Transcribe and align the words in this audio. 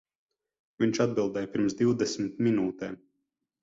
Viņš 0.85 1.03
atbildēja 1.05 1.53
pirms 1.53 1.79
divdesmit 1.85 2.45
minūtēm. 2.49 3.03